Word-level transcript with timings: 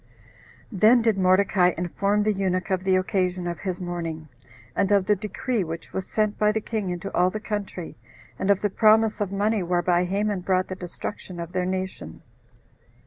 Then 0.71 1.03
did 1.03 1.15
Mordecai 1.15 1.73
inform 1.77 2.23
the 2.23 2.33
eunuch 2.33 2.71
of 2.71 2.83
the 2.85 2.95
occasion 2.95 3.45
of 3.45 3.59
his 3.59 3.79
mourning, 3.79 4.29
and 4.75 4.91
of 4.91 5.05
the 5.05 5.15
decree 5.15 5.63
which 5.63 5.93
was 5.93 6.07
sent 6.07 6.39
by 6.39 6.51
the 6.51 6.59
king 6.59 6.89
into 6.89 7.13
all 7.13 7.29
the 7.29 7.39
country, 7.39 7.95
and 8.39 8.49
of 8.49 8.61
the 8.61 8.71
promise 8.71 9.21
of 9.21 9.31
money 9.31 9.61
whereby 9.61 10.05
Haman 10.05 10.39
brought 10.41 10.69
the 10.69 10.75
destruction 10.75 11.39
of 11.39 11.51
their 11.51 11.67
nation. 11.67 12.23